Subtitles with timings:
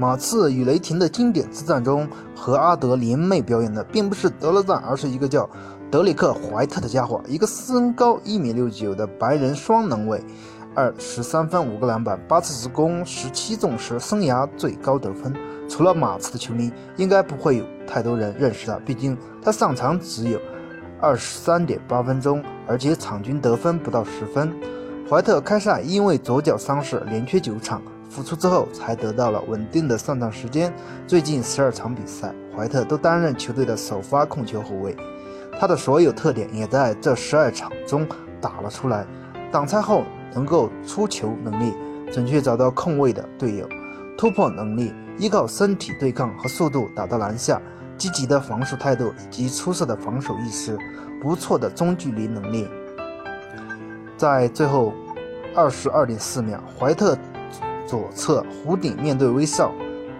[0.00, 5.46] 马刺与雷霆的经典之战中，和阿德联袂表演的并不是德罗赞，而是一个叫
[5.90, 10.18] 德里克·怀特的家伙，一个身高一米六九的白人双能卫，
[10.74, 15.34] 二十三分五个篮板八次助攻十七中十，生涯最高得分。
[15.68, 20.40] 除了马刺的球迷，应该不会有太多人认识他，毕竟他上场只有
[20.98, 24.50] 二十三点八分钟，而且场均得分不到十分。
[25.10, 27.82] 怀特开赛因为左脚伤势连缺九场。
[28.08, 30.72] 复出之后才得到了稳定的上场时间。
[31.04, 34.96] 最近十二场比赛，怀特都担任球队的首发控球后卫，
[35.58, 38.06] 他的所有特点也在这十二场中
[38.40, 39.04] 打了出来。
[39.50, 41.72] 挡拆后能够出球能力，
[42.12, 43.68] 准确找到空位的队友，
[44.16, 47.60] 突破能力，依靠身体对抗和速度打到篮下，
[47.96, 50.76] 积极的防守态度以及出色的防守意识，
[51.20, 52.68] 不错的中距离能力。
[54.20, 54.92] 在最后
[55.56, 57.16] 二十二点四秒，怀特。
[57.86, 59.72] 左侧弧顶面对威少，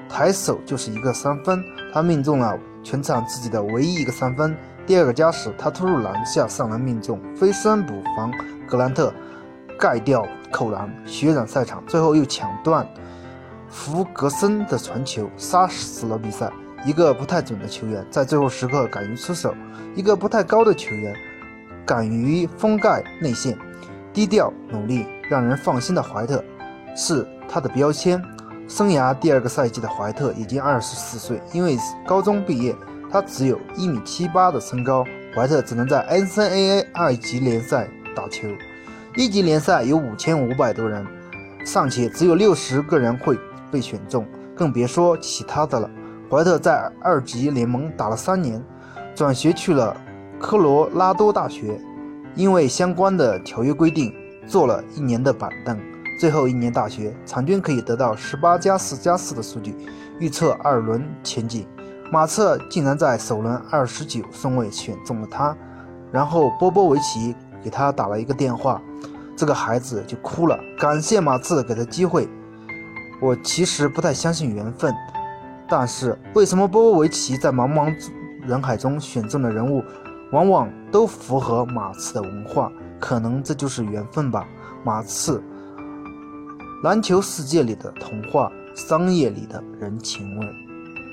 [0.08, 4.56] 抬手就是一个三分，他命中了全场自己的唯一一个三分。
[4.86, 8.32] 第二个加时，他突入篮下上篮命中，飞身补防
[8.66, 9.12] 格兰特，
[9.78, 11.84] 盖掉扣篮，血染赛场。
[11.86, 12.88] 最后又抢断
[13.68, 16.50] 弗格森的传球，杀死了比赛。
[16.86, 19.54] 一个不太准的球员在最后时刻敢于出手，
[19.94, 21.14] 一个不太高的球员
[21.90, 23.58] 敢于封盖内线，
[24.12, 26.44] 低调努力让人放心的怀特
[26.94, 27.26] 是。
[27.52, 28.22] 他的标签，
[28.68, 32.72] 生涯第二个赛季的怀特已经二十四岁，因为高中毕业，
[33.10, 35.04] 他只有一米七八的身高。
[35.34, 38.46] 怀特只能在 NCAA 二级联赛打球，
[39.16, 41.04] 一级联赛有五千五百多人，
[41.66, 43.36] 尚且只有六十个人会
[43.72, 45.90] 被选中，更别说其他的了。
[46.30, 48.64] 怀特在二级联盟打了三年，
[49.12, 49.96] 转学去了
[50.40, 51.78] 科罗拉多大学，
[52.34, 54.12] 因为相关的条约规定，
[54.46, 55.78] 坐了一年的板凳。
[56.18, 59.74] 最后一年大学，场均可以得到十八加四加四的数据，
[60.18, 61.66] 预测二轮前景。
[62.10, 65.54] 马刺竟然在首轮二十九顺位选中了他，
[66.10, 68.80] 然后波波维奇给他打了一个电话，
[69.36, 72.26] 这个孩子就哭了，感谢马刺给他机会。
[73.20, 74.92] 我其实不太相信缘分，
[75.68, 77.94] 但是为什么波波维奇在茫茫
[78.42, 79.82] 人海中选中的人物，
[80.32, 82.70] 往往都符合马刺的文化？
[83.00, 84.46] 可能这就是缘分吧。
[84.84, 85.42] 马刺。
[86.82, 90.46] 篮球世界里的童话，商业里的人情味。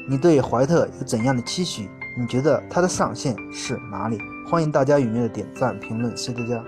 [0.10, 1.90] 你对怀特有怎样的期许？
[2.18, 4.18] 你觉得他的上限是哪里？
[4.50, 6.64] 欢迎大家踊跃的点赞评论，谢谢大家。